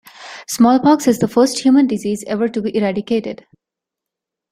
Smallpox 0.47 1.07
is 1.07 1.19
the 1.19 1.27
first 1.27 1.59
human 1.59 1.85
disease 1.85 2.23
ever 2.25 2.47
to 2.49 2.59
be 2.63 2.75
eradicated. 2.75 3.45